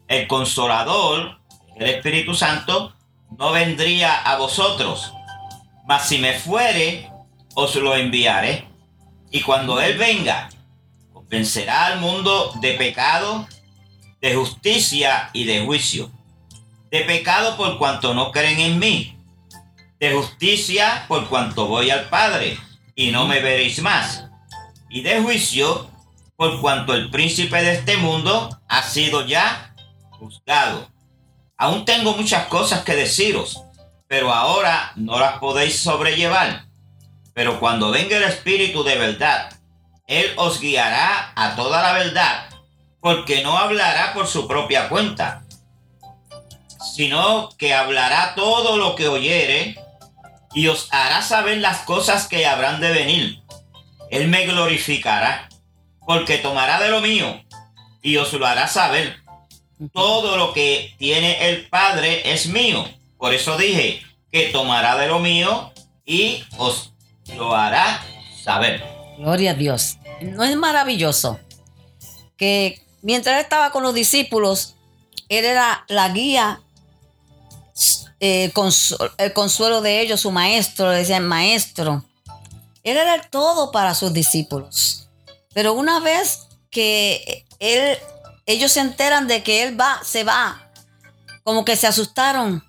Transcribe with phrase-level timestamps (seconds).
[0.09, 1.38] el consolador,
[1.76, 2.94] el Espíritu Santo,
[3.36, 5.12] no vendría a vosotros,
[5.86, 7.10] mas si me fuere,
[7.54, 8.69] os lo enviaré.
[9.31, 10.48] Y cuando Él venga,
[11.12, 13.47] convencerá al mundo de pecado,
[14.20, 16.10] de justicia y de juicio.
[16.91, 19.19] De pecado por cuanto no creen en mí.
[19.98, 22.58] De justicia por cuanto voy al Padre
[22.94, 24.24] y no me veréis más.
[24.88, 25.91] Y de juicio
[26.36, 29.74] por cuanto el príncipe de este mundo ha sido ya
[30.10, 30.88] juzgado.
[31.56, 33.62] Aún tengo muchas cosas que deciros,
[34.06, 36.66] pero ahora no las podéis sobrellevar.
[37.34, 39.50] Pero cuando venga el Espíritu de verdad,
[40.06, 42.47] Él os guiará a toda la verdad
[43.06, 45.45] porque no hablará por su propia cuenta,
[46.96, 49.78] sino que hablará todo lo que oyere
[50.54, 53.42] y os hará saber las cosas que habrán de venir.
[54.10, 55.50] Él me glorificará,
[56.06, 57.44] porque tomará de lo mío
[58.00, 59.18] y os lo hará saber.
[59.92, 62.88] Todo lo que tiene el Padre es mío.
[63.18, 64.02] Por eso dije
[64.32, 65.72] que tomará de lo mío
[66.06, 66.94] y os
[67.36, 68.02] lo hará
[68.42, 68.82] saber.
[69.18, 69.98] Gloria a Dios.
[70.22, 71.38] ¿No es maravilloso
[72.38, 74.76] que mientras estaba con los discípulos,
[75.28, 76.62] él era la guía,
[78.21, 78.53] el
[79.32, 82.04] consuelo de ellos, su maestro, le decían maestro.
[82.82, 85.09] Él era el todo para sus discípulos.
[85.53, 87.99] Pero una vez que él,
[88.47, 90.71] ellos se enteran de que él va, se va,
[91.43, 92.65] como que se asustaron.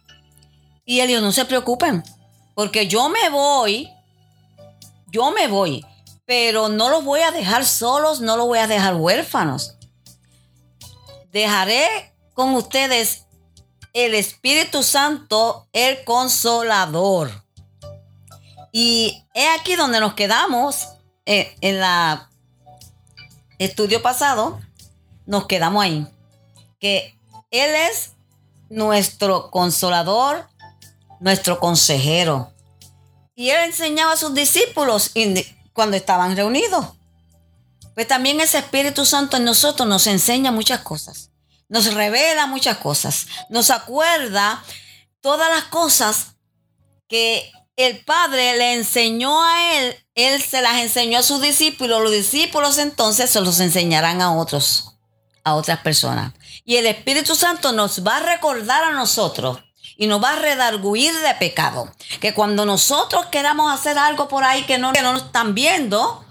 [0.86, 2.04] Y él dijo, no se preocupen,
[2.56, 3.90] porque yo me voy,
[5.08, 5.86] yo me voy,
[6.26, 9.78] pero no los voy a dejar solos, no los voy a dejar huérfanos
[11.32, 13.27] dejaré con ustedes
[13.98, 17.32] el Espíritu Santo, el consolador.
[18.72, 20.88] Y es aquí donde nos quedamos
[21.26, 22.30] eh, en la
[23.58, 24.62] estudio pasado,
[25.26, 26.08] nos quedamos ahí.
[26.80, 27.18] Que
[27.50, 28.12] Él es
[28.70, 30.48] nuestro consolador,
[31.20, 32.54] nuestro consejero.
[33.34, 35.12] Y Él enseñaba a sus discípulos
[35.74, 36.86] cuando estaban reunidos.
[37.96, 41.32] Pues también ese Espíritu Santo en nosotros nos enseña muchas cosas.
[41.70, 44.64] Nos revela muchas cosas, nos acuerda
[45.22, 46.36] todas las cosas
[47.08, 52.12] que el Padre le enseñó a él, él se las enseñó a sus discípulos, los
[52.12, 54.96] discípulos entonces se los enseñarán a otros,
[55.44, 56.34] a otras personas.
[56.66, 59.60] Y el Espíritu Santo nos va a recordar a nosotros
[59.96, 61.92] y nos va a redarguir de pecado.
[62.20, 66.26] Que cuando nosotros queramos hacer algo por ahí que no, que no nos están viendo,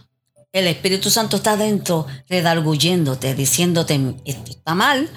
[0.56, 5.10] el Espíritu Santo está dentro redarguyéndote, diciéndote, esto está mal.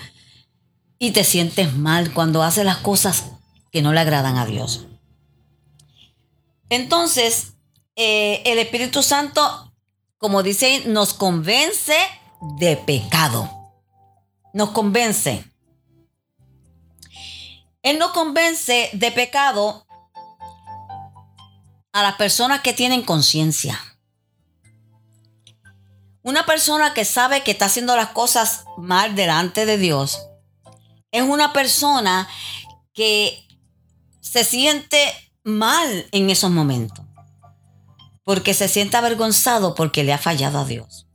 [0.97, 3.23] Y te sientes mal cuando haces las cosas
[3.71, 4.87] que no le agradan a Dios.
[6.69, 7.53] Entonces,
[7.95, 9.73] eh, el Espíritu Santo,
[10.17, 11.95] como dice, nos convence
[12.57, 13.49] de pecado.
[14.53, 15.45] Nos convence.
[17.81, 19.87] Él nos convence de pecado
[21.93, 23.79] a las personas que tienen conciencia.
[26.29, 30.27] Una persona que sabe que está haciendo las cosas mal delante de Dios
[31.11, 32.29] es una persona
[32.93, 33.47] que
[34.21, 35.11] se siente
[35.43, 37.03] mal en esos momentos.
[38.23, 41.07] Porque se siente avergonzado porque le ha fallado a Dios.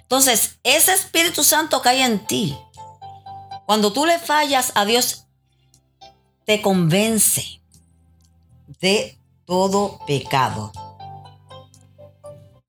[0.00, 2.56] Entonces, ese Espíritu Santo hay en ti,
[3.66, 5.26] cuando tú le fallas a Dios,
[6.46, 7.60] te convence
[8.80, 10.72] de todo pecado.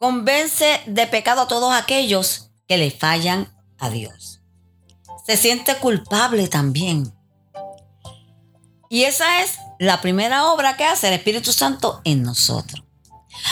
[0.02, 4.42] Convence de pecado a todos aquellos que le fallan a Dios.
[5.28, 7.14] Se siente culpable también.
[8.90, 12.84] Y esa es la primera obra que hace el Espíritu Santo en nosotros.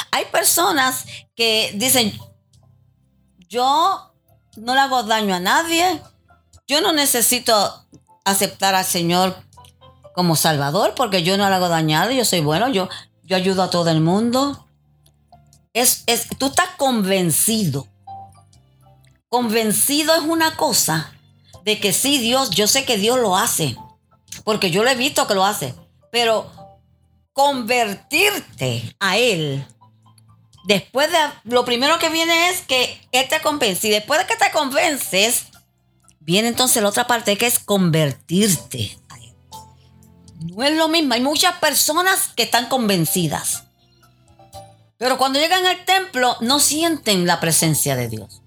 [0.10, 1.06] Hay personas
[1.36, 2.20] que dicen,
[3.48, 4.12] yo
[4.58, 6.02] no le hago daño a nadie,
[6.68, 7.86] yo no necesito
[8.26, 9.36] aceptar al Señor
[10.16, 12.90] como Salvador porque yo no le hago daño a nadie, yo soy bueno, yo,
[13.22, 14.66] yo ayudo a todo el mundo.
[15.74, 17.88] Es, es, tú estás convencido.
[19.28, 21.14] Convencido es una cosa
[21.64, 23.78] de que sí, Dios, yo sé que Dios lo hace
[24.44, 25.76] porque yo lo he visto que lo hace,
[26.12, 26.50] pero
[27.34, 29.66] convertirte a Él,
[30.66, 34.36] después de, lo primero que viene es que Él te convence, y después de que
[34.36, 35.46] te convences,
[36.20, 39.36] viene entonces la otra parte que es convertirte a Él.
[40.56, 43.66] No es lo mismo, hay muchas personas que están convencidas,
[45.00, 48.44] pero cuando llegan al templo no sienten la presencia de Dios.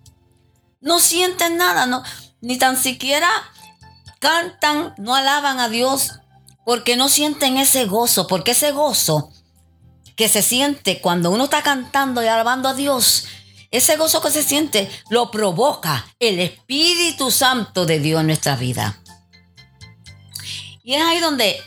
[0.80, 2.04] No sienten nada, no,
[2.42, 3.28] ni tan siquiera
[4.20, 6.12] cantan, no alaban a Dios
[6.64, 9.32] porque no sienten ese gozo, porque ese gozo
[10.14, 13.24] que se siente cuando uno está cantando y alabando a Dios,
[13.70, 19.00] ese gozo que se siente lo provoca el Espíritu Santo de Dios en nuestra vida.
[20.84, 21.58] Y es ahí donde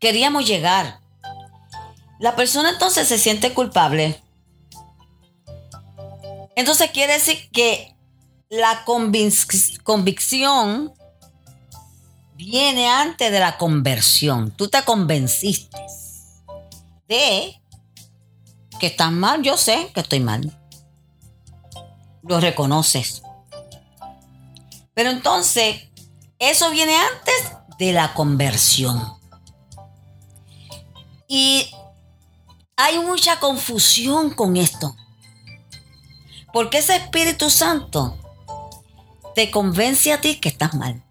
[0.00, 1.00] queríamos llegar.
[2.18, 4.20] La persona entonces se siente culpable.
[6.56, 7.94] Entonces quiere decir que
[8.48, 10.92] la convicción
[12.34, 14.50] viene antes de la conversión.
[14.50, 15.78] Tú te convenciste
[17.08, 17.60] de
[18.80, 19.42] que estás mal.
[19.42, 20.58] Yo sé que estoy mal.
[22.22, 23.22] Lo reconoces.
[24.94, 25.84] Pero entonces,
[26.38, 29.00] eso viene antes de la conversión.
[31.28, 31.70] Y
[32.78, 34.96] hay mucha confusión con esto.
[36.52, 38.16] Porque ese Espíritu Santo
[39.34, 41.02] te convence a ti que estás mal.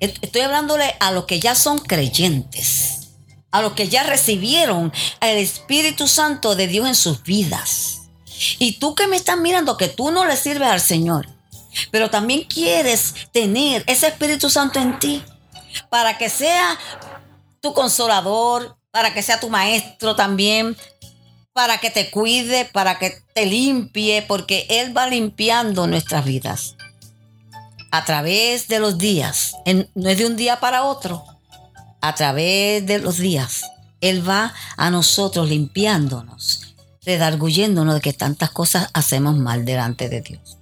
[0.00, 3.08] Estoy hablándole a los que ya son creyentes,
[3.50, 8.02] a los que ya recibieron el Espíritu Santo de Dios en sus vidas.
[8.58, 11.26] Y tú que me estás mirando, que tú no le sirves al Señor,
[11.90, 15.24] pero también quieres tener ese Espíritu Santo en ti
[15.88, 16.78] para que sea
[17.60, 20.76] tu consolador, para que sea tu maestro también,
[21.58, 26.76] para que te cuide, para que te limpie, porque Él va limpiando nuestras vidas
[27.90, 29.56] a través de los días,
[29.96, 31.24] no es de un día para otro,
[32.00, 33.64] a través de los días,
[34.00, 40.58] Él va a nosotros limpiándonos, redarguyéndonos de que tantas cosas hacemos mal delante de Dios.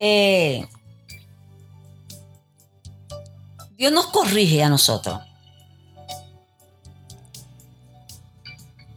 [0.00, 0.66] Eh,
[3.78, 5.20] Dios nos corrige a nosotros.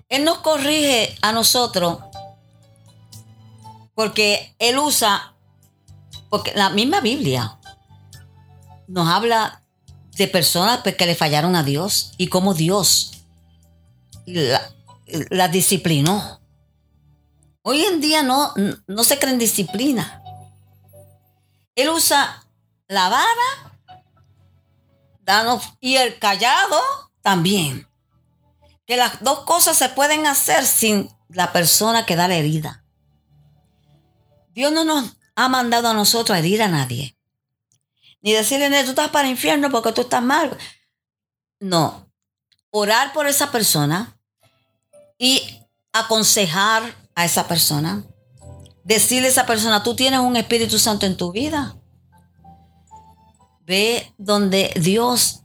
[0.09, 1.99] Él nos corrige a nosotros
[3.93, 5.35] porque Él usa
[6.29, 7.57] porque la misma Biblia
[8.87, 9.63] nos habla
[10.15, 13.23] de personas pues, que le fallaron a Dios y cómo Dios
[14.25, 16.39] la, disciplinó.
[17.61, 18.53] Hoy en día no,
[18.87, 20.21] no se creen disciplina.
[21.75, 22.45] Él usa
[22.87, 23.69] la vara
[25.79, 26.79] y el callado
[27.21, 27.88] también.
[28.89, 32.83] Que las dos cosas se pueden hacer sin la persona que da la herida.
[34.55, 37.15] Dios no nos ha mandado a nosotros a herir a nadie.
[38.23, 40.57] Ni decirle, "Nene, tú estás para el infierno porque tú estás mal.
[41.59, 42.11] No.
[42.71, 44.17] Orar por esa persona
[45.19, 45.61] y
[45.93, 48.03] aconsejar a esa persona.
[48.83, 51.75] Decirle a esa persona, tú tienes un Espíritu Santo en tu vida.
[53.67, 55.41] Ve donde Dios,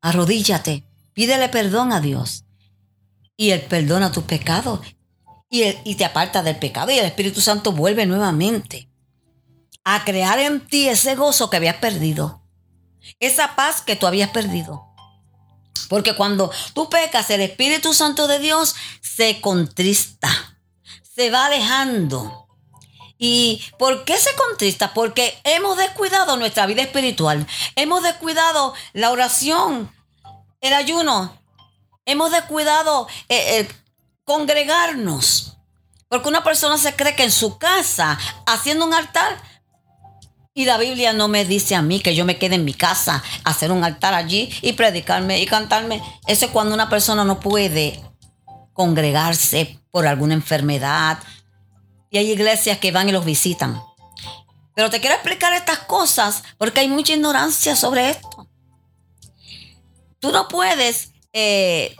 [0.00, 2.43] arrodíllate, pídele perdón a Dios.
[3.36, 4.80] Y Él perdona tus pecados.
[5.50, 6.90] Y, te aparta del pecado.
[6.90, 8.88] Y el Espíritu Santo vuelve nuevamente
[9.84, 12.42] a crear en ti ese gozo que habías perdido.
[13.20, 14.86] Esa paz que tú habías perdido.
[15.88, 20.28] Porque cuando tú pecas, el Espíritu Santo de Dios se contrista,
[21.02, 22.48] se va alejando.
[23.18, 24.92] ¿Y por qué se contrista?
[24.92, 29.92] Porque hemos descuidado nuestra vida espiritual, hemos descuidado la oración,
[30.60, 31.38] el ayuno,
[32.04, 33.68] hemos descuidado eh, el
[34.24, 35.56] congregarnos.
[36.08, 39.36] Porque una persona se cree que en su casa, haciendo un altar,
[40.56, 43.24] y la Biblia no me dice a mí que yo me quede en mi casa,
[43.42, 46.00] hacer un altar allí y predicarme y cantarme.
[46.28, 48.00] Eso es cuando una persona no puede
[48.72, 51.18] congregarse por alguna enfermedad.
[52.08, 53.82] Y hay iglesias que van y los visitan.
[54.76, 58.48] Pero te quiero explicar estas cosas porque hay mucha ignorancia sobre esto.
[60.20, 61.96] Tú no puedes eh,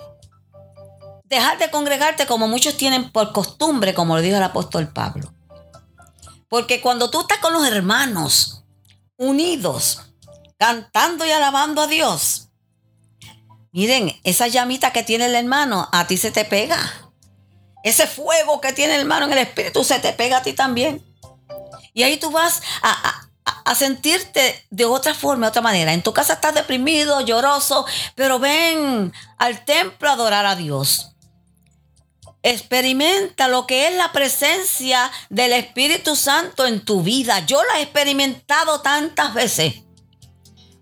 [1.24, 5.34] dejar de congregarte como muchos tienen por costumbre, como lo dijo el apóstol Pablo.
[6.48, 8.64] Porque cuando tú estás con los hermanos
[9.16, 10.02] unidos,
[10.56, 12.48] cantando y alabando a Dios,
[13.72, 16.78] miren, esa llamita que tiene el hermano a ti se te pega.
[17.82, 21.04] Ese fuego que tiene el hermano en el espíritu se te pega a ti también.
[21.92, 23.24] Y ahí tú vas a,
[23.64, 25.92] a- sentirte de otra forma, de otra manera.
[25.92, 31.11] En tu casa estás deprimido, lloroso, pero ven al templo a adorar a Dios.
[32.42, 37.40] Experimenta lo que es la presencia del Espíritu Santo en tu vida.
[37.47, 39.76] Yo la he experimentado tantas veces.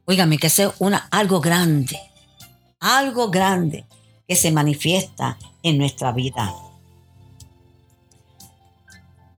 [0.05, 2.01] Óigame, que sea una, algo grande,
[2.81, 3.87] algo grande
[4.27, 6.53] que se manifiesta en nuestra vida.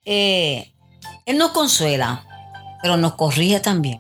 [0.07, 0.73] Eh,
[1.27, 2.27] él nos consuela,
[2.85, 3.99] pero nos corrige también.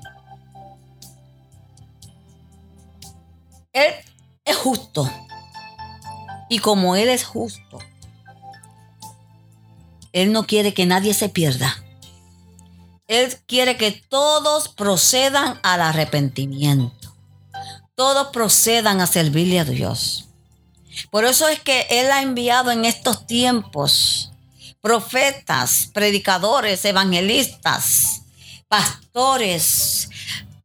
[3.72, 3.94] Él
[4.44, 5.10] es justo.
[6.50, 7.78] Y como Él es justo,
[10.12, 11.82] Él no quiere que nadie se pierda.
[13.06, 17.16] Él quiere que todos procedan al arrepentimiento.
[17.94, 20.28] Todos procedan a servirle a Dios.
[21.10, 24.30] Por eso es que Él ha enviado en estos tiempos
[24.82, 28.23] profetas, predicadores, evangelistas,
[28.68, 30.08] pastores,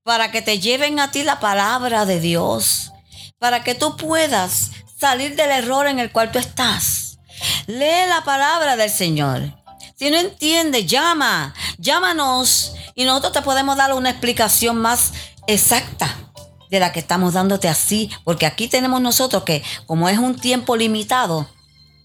[0.03, 2.91] para que te lleven a ti la palabra de Dios,
[3.37, 7.19] para que tú puedas salir del error en el cual tú estás.
[7.67, 9.53] Lee la palabra del Señor.
[9.95, 15.13] Si no entiendes, llama, llámanos y nosotros te podemos dar una explicación más
[15.47, 16.15] exacta
[16.69, 20.75] de la que estamos dándote así, porque aquí tenemos nosotros que como es un tiempo
[20.75, 21.49] limitado,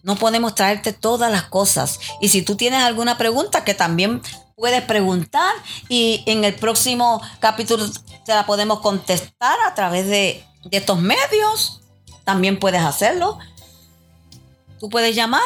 [0.02, 1.98] no podemos traerte todas las cosas.
[2.20, 4.22] Y si tú tienes alguna pregunta que también
[4.56, 5.54] puedes preguntar
[5.88, 7.86] y en el próximo capítulo
[8.24, 11.82] te la podemos contestar a través de, estos medios,
[12.24, 13.38] también puedes hacerlo.
[14.80, 15.42] Tú puedes llamar,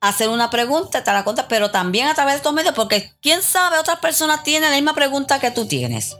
[0.00, 3.42] hacer una pregunta, te la contas, pero también a través de estos medios, porque quién
[3.42, 6.16] sabe, otras personas tienen la misma pregunta que tú tienes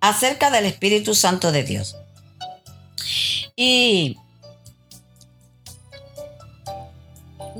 [0.00, 1.96] acerca del Espíritu Santo de Dios.
[3.56, 4.16] Y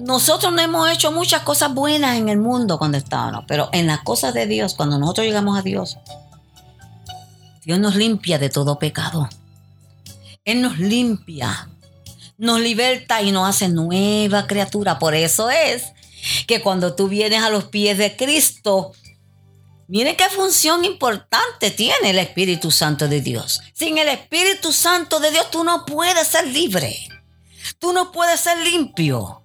[0.00, 4.02] nosotros no hemos hecho muchas cosas buenas en el mundo cuando estábamos, pero en las
[4.02, 5.98] cosas de Dios, cuando nosotros llegamos a Dios,
[7.64, 9.28] Dios nos limpia de todo pecado.
[10.44, 11.68] Él nos limpia,
[12.38, 14.98] nos liberta y nos hace nueva criatura.
[14.98, 15.92] Por eso es
[16.46, 18.92] que cuando tú vienes a los pies de Cristo,
[19.86, 23.60] miren qué función importante tiene el Espíritu Santo de Dios.
[23.74, 26.96] Sin el Espíritu Santo de Dios tú no puedes ser libre.
[27.78, 29.42] Tú no puedes ser limpio.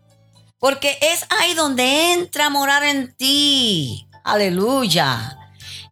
[0.63, 4.07] Porque es ahí donde entra a morar en ti.
[4.23, 5.37] Aleluya.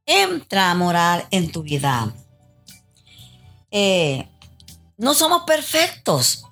[0.05, 2.13] Entra a morar en tu vida.
[3.69, 4.29] Eh,
[4.95, 6.45] no somos perfectos.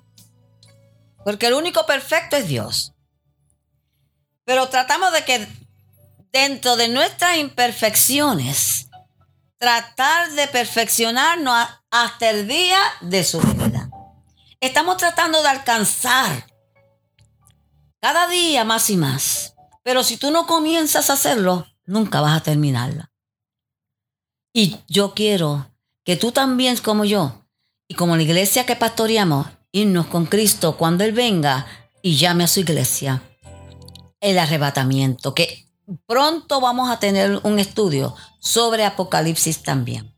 [1.24, 2.92] Porque el único perfecto es Dios.
[4.44, 5.48] Pero tratamos de que
[6.30, 8.90] dentro de nuestras imperfecciones,
[9.56, 13.88] tratar de perfeccionarnos hasta el día de su venida.
[14.60, 16.49] Estamos tratando de alcanzar
[18.00, 19.54] cada día más y más.
[19.82, 23.12] Pero si tú no comienzas a hacerlo, nunca vas a terminarla.
[24.52, 25.70] Y yo quiero
[26.04, 27.44] que tú también, como yo,
[27.88, 31.66] y como la iglesia que pastoreamos, irnos con Cristo cuando Él venga
[32.02, 33.22] y llame a su iglesia.
[34.20, 35.66] El arrebatamiento, que
[36.06, 40.14] pronto vamos a tener un estudio sobre Apocalipsis también.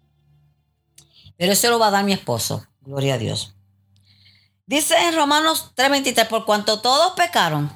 [1.36, 2.66] Pero eso lo va a dar mi esposo.
[2.80, 3.54] Gloria a Dios.
[4.66, 7.74] Dice en Romanos 3:23, por cuanto todos pecaron,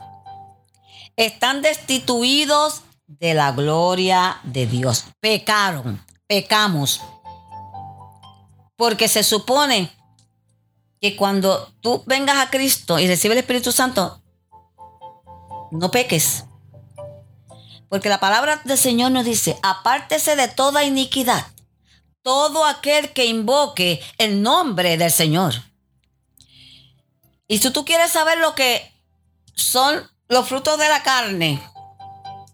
[1.17, 5.05] están destituidos de la gloria de Dios.
[5.21, 7.01] Pecaron, pecamos.
[8.77, 9.91] Porque se supone
[11.01, 14.23] que cuando tú vengas a Cristo y recibes el Espíritu Santo,
[15.71, 16.45] no peques.
[17.89, 21.47] Porque la palabra del Señor nos dice, apártese de toda iniquidad,
[22.23, 25.55] todo aquel que invoque el nombre del Señor.
[27.49, 28.93] Y si tú quieres saber lo que
[29.55, 31.63] son los frutos de la carne,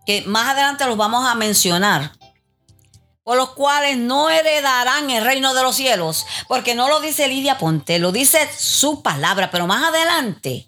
[0.04, 2.12] que más adelante los vamos a mencionar,
[3.25, 7.58] por los cuales no heredarán el reino de los cielos, porque no lo dice Lidia
[7.58, 10.66] Ponte, lo dice su palabra, pero más adelante,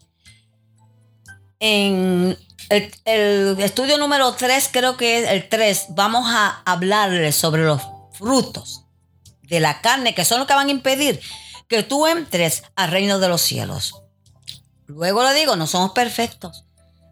[1.59, 2.39] en
[2.69, 8.85] el, estudio número 3, creo que es el 3, vamos a hablarles sobre los frutos
[9.43, 11.21] de la carne, que son los que van a impedir
[11.69, 14.01] que tú entres al reino de los cielos.
[14.87, 16.65] Luego le digo, no somos perfectos,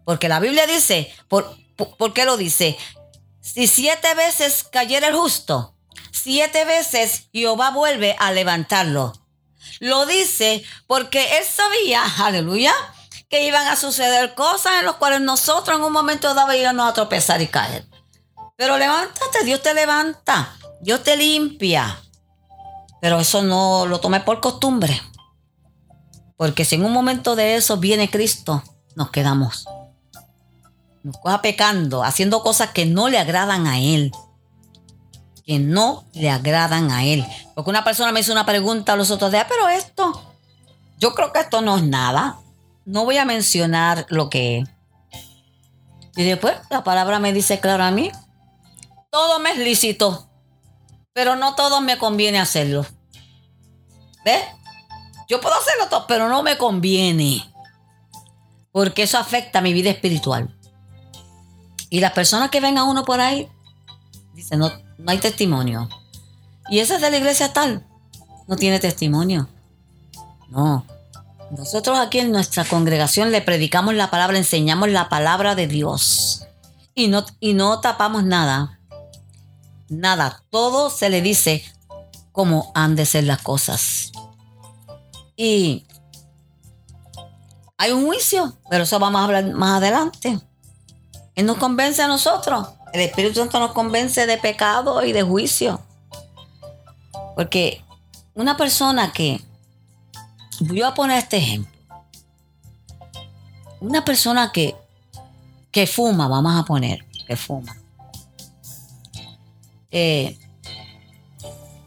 [0.05, 1.57] porque la Biblia dice, ¿por,
[2.15, 2.77] qué lo dice?
[3.41, 5.75] Si siete veces cayera el justo,
[6.13, 9.13] siete veces Jehová vuelve a levantarlo.
[9.81, 12.73] Lo dice porque él sabía, aleluya,
[13.29, 16.93] que iban a suceder cosas en las cuales nosotros en un momento dado íbamos a
[16.93, 17.87] tropezar y caer.
[18.57, 21.99] Pero levántate, Dios te levanta, Dios te limpia.
[23.01, 25.01] Pero eso no lo tomé por costumbre.
[26.43, 28.65] Porque si en un momento de eso viene Cristo,
[28.97, 29.69] nos quedamos.
[31.05, 34.11] Nos coja pecando, haciendo cosas que no le agradan a Él.
[35.47, 37.25] Que no le agradan a Él.
[37.55, 40.35] Porque una persona me hizo una pregunta a los otros días, pero esto,
[40.99, 42.41] yo creo que esto no es nada
[42.85, 44.69] no voy a mencionar lo que es.
[46.17, 48.11] Y después la palabra me dice claro a mí,
[49.11, 50.29] todo me es lícito,
[51.13, 52.85] pero no todo me conviene hacerlo.
[54.25, 54.43] ¿Ves?
[55.33, 57.51] Yo puedo hacerlo todo, pero no me conviene.
[58.71, 60.55] Porque eso afecta mi vida espiritual.
[61.89, 63.49] Y las personas que ven a uno por ahí,
[64.35, 65.89] dicen, no, no hay testimonio.
[66.69, 67.87] Y esa es de la iglesia tal,
[68.47, 69.49] no tiene testimonio.
[70.51, 70.85] No,
[71.57, 76.47] nosotros aquí en nuestra congregación le predicamos la palabra, enseñamos la palabra de Dios
[76.95, 78.81] y no, y no tapamos nada.
[79.89, 81.65] Nada, todo se le dice
[82.33, 84.13] cómo han de ser las cosas.
[85.37, 85.87] Y
[87.77, 90.39] hay un juicio, pero eso vamos a hablar más adelante.
[91.35, 92.69] Él nos convence a nosotros.
[92.93, 95.81] El Espíritu Santo nos convence de pecado y de juicio.
[97.35, 97.83] Porque
[98.35, 99.43] una persona que
[100.61, 101.73] voy a poner este ejemplo.
[103.81, 104.77] Una persona que,
[105.71, 107.77] que fuma, vamos a poner, que fuma.
[109.91, 110.39] Eh,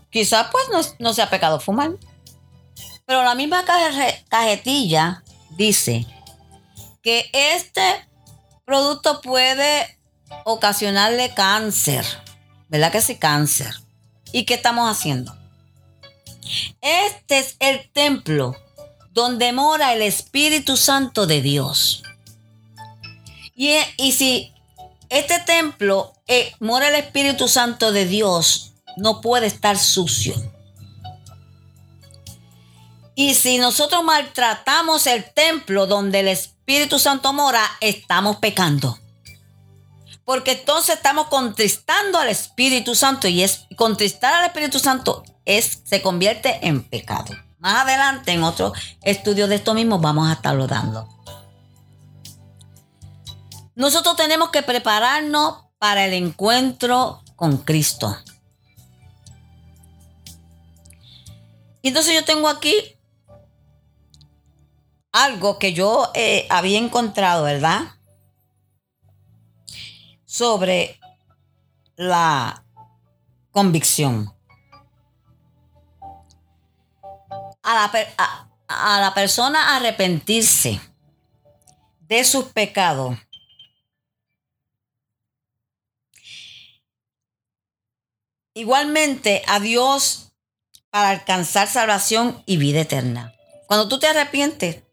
[0.10, 1.92] quizás pues no, no, sea pecado fumar.
[3.06, 3.64] Pero la misma
[4.30, 6.08] cajetilla dice
[7.04, 7.82] que este
[8.66, 10.00] producto puede
[10.44, 12.06] ocasionarle cáncer.
[12.68, 13.18] ¿Verdad que sí?
[13.18, 13.74] Cáncer.
[14.32, 15.38] ¿Y qué estamos haciendo?
[16.82, 18.56] Este es el templo
[19.12, 22.04] donde mora el Espíritu Santo de Dios.
[23.56, 24.54] Y, y si
[25.10, 30.36] este templo eh, mora el Espíritu Santo de Dios, no puede estar sucio.
[33.16, 39.00] Y si nosotros maltratamos el templo donde el Espíritu Santo mora, estamos pecando.
[40.26, 46.02] Porque entonces estamos contristando al Espíritu Santo y es contristar al Espíritu Santo es, se
[46.02, 47.34] convierte en pecado.
[47.60, 51.08] Más adelante, en otro estudio de esto mismo, vamos a estarlo dando.
[53.76, 58.18] Nosotros tenemos que prepararnos para el encuentro con Cristo.
[61.82, 62.95] Y entonces yo tengo aquí
[65.16, 67.84] algo que yo eh, había encontrado, ¿verdad?
[70.26, 71.00] Sobre
[71.96, 72.66] la
[73.52, 74.34] convicción.
[77.68, 77.90] a
[78.68, 80.80] la, persona arrepentirse
[82.02, 83.18] de sus pecados,
[88.54, 90.34] igualmente a Dios
[90.92, 93.34] para alcanzar salvación y vida eterna.
[93.66, 94.85] Cuando tú te arrepientes,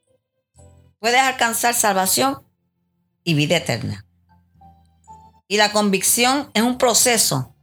[1.03, 2.47] puedes alcanzar salvación
[3.25, 4.07] y vida eterna.
[5.49, 7.57] Y la convicción es un proceso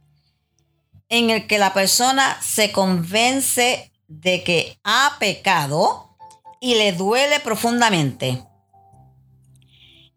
[1.08, 6.18] en el que la persona se convence de que ha pecado
[6.60, 8.44] y le duele profundamente.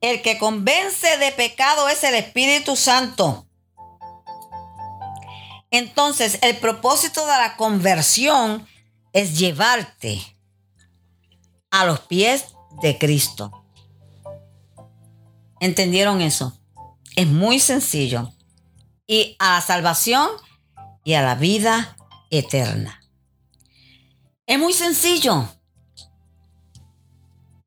[0.01, 3.47] El que convence de pecado es el Espíritu Santo.
[5.71, 8.67] Entonces, el propósito de la conversión
[9.13, 10.21] es llevarte
[11.71, 13.63] a los pies de Cristo.
[15.59, 16.57] ¿Entendieron eso?
[17.15, 18.33] Es muy sencillo.
[19.07, 20.29] Y a la salvación
[21.03, 21.95] y a la vida
[22.29, 23.01] eterna.
[24.45, 25.47] Es muy sencillo.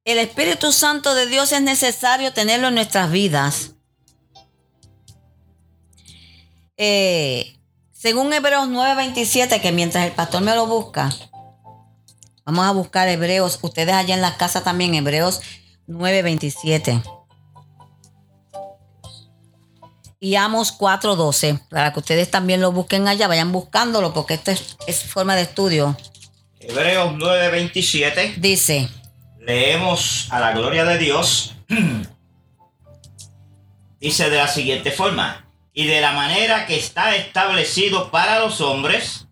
[0.04, 3.72] El Espíritu Santo de Dios es necesario tenerlo en nuestras vidas.
[6.76, 7.58] Eh,
[7.92, 11.10] según Hebreos 9:27, que mientras el pastor me lo busca,
[12.46, 15.42] vamos a buscar Hebreos, ustedes allá en la casa también, Hebreos
[15.88, 17.02] 9:27.
[20.20, 24.76] Y Amos 4:12, para que ustedes también lo busquen allá, vayan buscándolo, porque esto es,
[24.86, 25.96] es forma de estudio.
[26.60, 28.36] Hebreos 9:27.
[28.36, 28.88] Dice,
[29.40, 31.54] Leemos a la gloria de Dios.
[34.00, 35.44] Dice de la siguiente forma.
[35.72, 39.28] Y de la manera que está establecido para los hombres,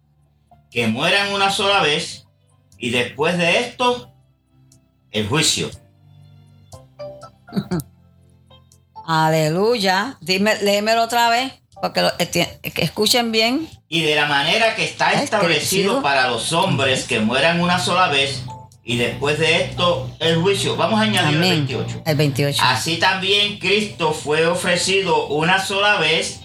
[0.70, 2.23] que mueran una sola vez,
[2.86, 4.10] y después de esto,
[5.10, 5.70] el juicio.
[9.06, 10.16] aleluya.
[10.20, 13.68] Dime, léemelo otra vez, porque lo- enti- que escuchen bien.
[13.88, 16.02] Y de la manera que está Establecido.
[16.02, 18.42] para los hombres que mueran una sola vez,
[18.84, 20.76] y después de esto, el juicio.
[20.76, 21.50] Vamos a añadir el Amén.
[21.66, 22.02] 28.
[22.04, 22.62] El 28.
[22.66, 26.40] Así también Cristo fue ofrecido una sola vez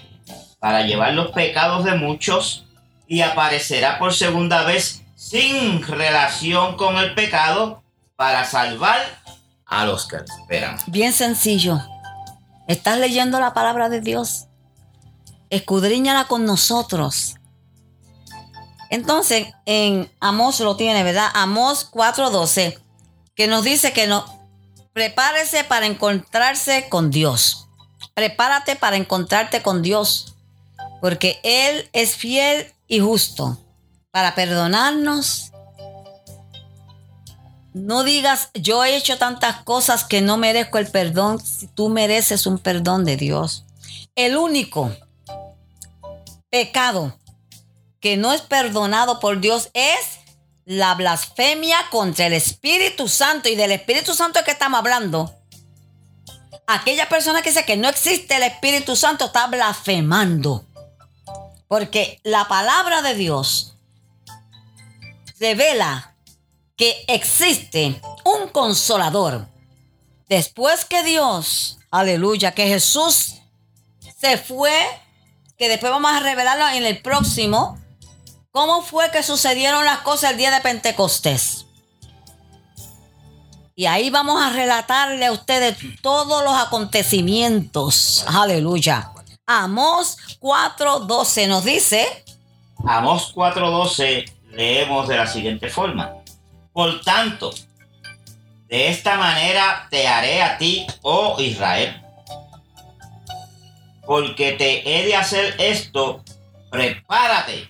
[0.60, 2.66] para llevar los pecados de muchos
[3.08, 7.84] y aparecerá por segunda vez sin relación con el pecado
[8.16, 9.02] para salvar
[9.66, 10.80] a los que esperan.
[10.88, 11.78] Bien sencillo.
[12.70, 14.46] Estás leyendo la palabra de Dios.
[15.50, 17.36] Escudriñala con nosotros.
[18.90, 21.30] Entonces, en Amós lo tiene, ¿verdad?
[21.34, 22.80] Amós 4:12,
[23.36, 24.26] que nos dice que no,
[24.94, 27.68] prepárese para encontrarse con Dios.
[28.14, 30.38] Prepárate para encontrarte con Dios,
[31.02, 33.58] porque Él es fiel y justo
[34.12, 35.52] para perdonarnos.
[37.74, 42.48] No digas, yo he hecho tantas cosas que no merezco el perdón, si tú mereces
[42.48, 43.66] un perdón de Dios.
[44.16, 44.92] El único
[46.50, 47.16] pecado
[48.00, 50.00] que no es perdonado por Dios es
[50.66, 55.36] la blasfemia contra el Espíritu Santo y del Espíritu Santo es que estamos hablando.
[56.68, 60.66] Aquella persona que dice que no existe el Espíritu Santo está blasfemando.
[61.68, 63.79] Porque la palabra de Dios
[65.40, 66.16] revela
[66.76, 69.48] que existe un consolador.
[70.28, 73.36] Después que Dios, aleluya, que Jesús
[74.18, 74.74] se fue,
[75.58, 77.78] que después vamos a revelarlo en el próximo,
[78.52, 81.66] cómo fue que sucedieron las cosas el día de Pentecostés.
[83.76, 88.26] Y ahí vamos a relatarle a ustedes todos los acontecimientos.
[88.28, 89.12] Aleluya.
[89.46, 92.06] Amós 4:12 nos dice,
[92.86, 96.16] Amós 4:12 leemos de la siguiente forma.
[96.74, 97.54] Por tanto,
[98.68, 102.02] de esta manera te haré a ti, oh Israel.
[104.06, 106.24] Porque te he de hacer esto,
[106.72, 107.70] prepárate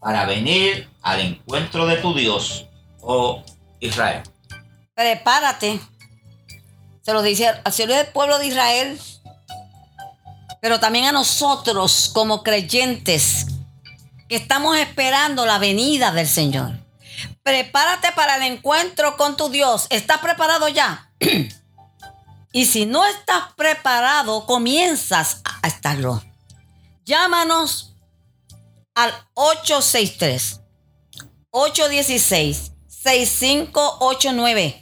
[0.00, 2.66] para venir al encuentro de tu Dios,
[3.00, 3.42] oh
[3.80, 4.22] Israel.
[4.94, 5.80] prepárate.
[7.02, 7.52] Se lo dice
[7.86, 8.98] del pueblo de Israel,
[10.60, 13.51] pero también a nosotros como creyentes
[14.34, 16.72] estamos esperando la venida del Señor.
[17.42, 19.86] Prepárate para el encuentro con tu Dios.
[19.90, 21.10] ¿Estás preparado ya?
[22.52, 26.22] y si no estás preparado, comienzas a estarlo.
[27.04, 27.94] Llámanos
[28.94, 30.60] al 863
[31.50, 34.78] 816 6589.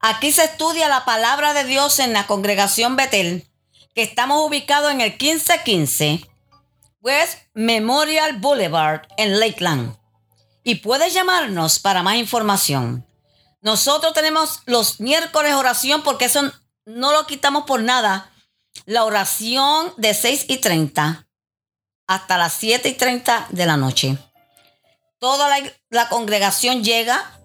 [0.00, 3.48] Aquí se estudia la palabra de Dios en la congregación Betel,
[3.94, 6.28] que estamos ubicados en el 1515
[7.00, 9.96] West Memorial Boulevard en Lakeland.
[10.64, 13.06] Y puedes llamarnos para más información.
[13.60, 16.52] Nosotros tenemos los miércoles oración porque eso
[16.84, 18.30] no lo quitamos por nada.
[18.84, 21.26] La oración de 6 y 30
[22.06, 24.18] hasta las 7 y 30 de la noche.
[25.18, 27.40] Toda la, la congregación llega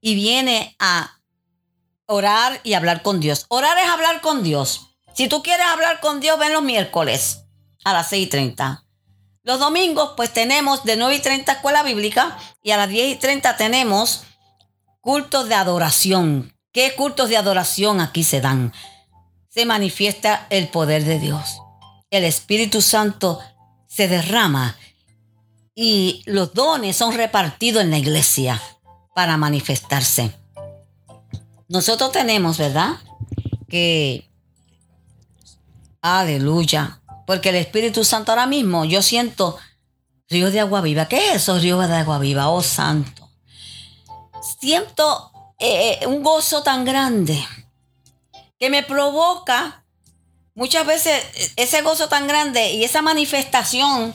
[0.00, 1.20] y viene a
[2.06, 3.46] orar y hablar con Dios.
[3.48, 4.96] Orar es hablar con Dios.
[5.14, 7.43] Si tú quieres hablar con Dios, ven los miércoles
[7.84, 8.84] a las 6 y 30.
[9.42, 13.16] Los domingos, pues tenemos de 9 y 30 escuela bíblica y a las 10 y
[13.16, 14.24] 30 tenemos
[15.00, 16.56] cultos de adoración.
[16.72, 18.72] ¿Qué cultos de adoración aquí se dan?
[19.50, 21.58] Se manifiesta el poder de Dios.
[22.10, 23.38] El Espíritu Santo
[23.86, 24.76] se derrama
[25.74, 28.60] y los dones son repartidos en la iglesia
[29.14, 30.34] para manifestarse.
[31.68, 32.96] Nosotros tenemos, ¿verdad?
[33.68, 34.30] Que,
[36.00, 39.58] aleluya, porque el Espíritu Santo ahora mismo, yo siento
[40.28, 41.06] Ríos de agua viva.
[41.06, 42.48] ¿Qué es esos ríos de agua viva?
[42.48, 43.30] Oh santo.
[44.60, 47.46] Siento eh, eh, un gozo tan grande
[48.58, 49.84] que me provoca
[50.54, 54.14] muchas veces eh, ese gozo tan grande y esa manifestación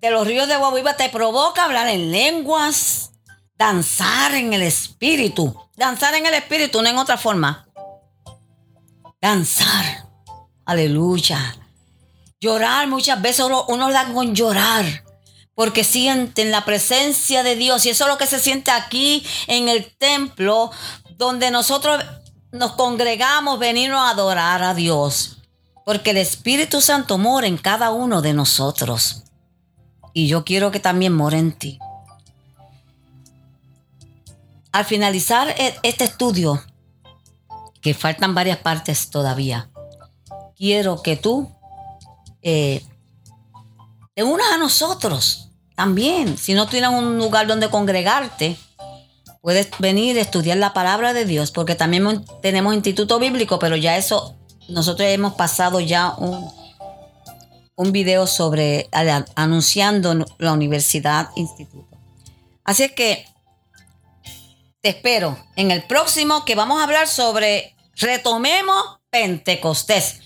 [0.00, 3.12] de los ríos de agua viva te provoca hablar en lenguas,
[3.56, 5.54] danzar en el espíritu.
[5.76, 7.68] Danzar en el espíritu, no en otra forma.
[9.20, 10.06] Danzar.
[10.64, 11.63] Aleluya.
[12.44, 14.84] Llorar muchas veces uno, uno da con llorar
[15.54, 19.70] porque sienten la presencia de Dios y eso es lo que se siente aquí en
[19.70, 20.70] el templo
[21.16, 22.04] donde nosotros
[22.52, 25.38] nos congregamos, venimos a adorar a Dios,
[25.86, 29.22] porque el Espíritu Santo mora en cada uno de nosotros
[30.12, 31.78] y yo quiero que también more en ti.
[34.70, 36.62] Al finalizar e- este estudio,
[37.80, 39.70] que faltan varias partes todavía,
[40.58, 41.53] quiero que tú
[42.44, 42.84] eh,
[44.14, 46.38] te unas a nosotros también.
[46.38, 48.56] Si no tienes un lugar donde congregarte,
[49.40, 53.96] puedes venir a estudiar la palabra de Dios, porque también tenemos instituto bíblico, pero ya
[53.96, 54.36] eso,
[54.68, 56.50] nosotros hemos pasado ya un,
[57.76, 58.88] un video sobre
[59.34, 61.98] anunciando la universidad instituto.
[62.62, 63.26] Así es que
[64.80, 70.23] te espero en el próximo que vamos a hablar sobre retomemos Pentecostés.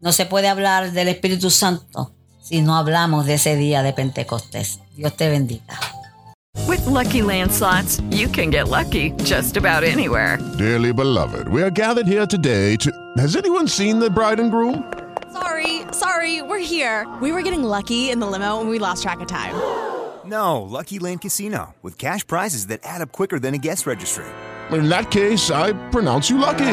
[0.00, 4.80] No se puede hablar del Espíritu Santo si no hablamos de ese día de Pentecostés.
[4.96, 5.78] Dios te bendiga.
[6.66, 10.38] With Lucky Land slots, you can get lucky just about anywhere.
[10.56, 12.90] Dearly beloved, we are gathered here today to.
[13.18, 14.90] Has anyone seen the bride and groom?
[15.32, 17.06] Sorry, sorry, we're here.
[17.20, 19.54] We were getting lucky in the limo and we lost track of time.
[20.24, 24.24] No, Lucky Land Casino, with cash prizes that add up quicker than a guest registry.
[24.70, 26.72] In that case, I pronounce you lucky.